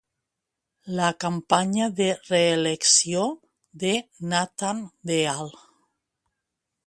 [0.99, 3.27] La campanya de reelecció
[3.83, 3.93] de
[4.31, 5.55] Nathan Deal.